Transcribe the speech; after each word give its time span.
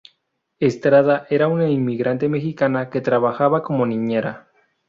Estrada 0.59 1.27
era 1.29 1.47
una 1.47 1.69
inmigrante 1.69 2.27
mexicana 2.27 2.89
que 2.89 3.01
trabajaba 3.01 3.61
como 3.61 3.85
niñera. 3.85 4.49